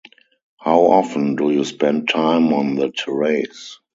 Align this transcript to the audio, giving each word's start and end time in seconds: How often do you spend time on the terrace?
How 0.59 0.79
often 0.87 1.35
do 1.35 1.51
you 1.51 1.63
spend 1.63 2.09
time 2.09 2.53
on 2.53 2.73
the 2.73 2.89
terrace? 2.89 3.77